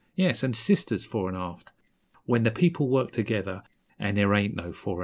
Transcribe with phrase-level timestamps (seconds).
[0.15, 1.73] Yes, an' sisters, fore 'n' aft!
[2.25, 3.61] When the people work together,
[3.99, 4.99] and there ain't no fore 'n' aft.